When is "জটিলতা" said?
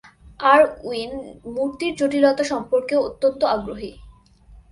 1.99-2.43